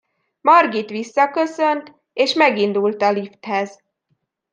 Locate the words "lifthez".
3.11-3.79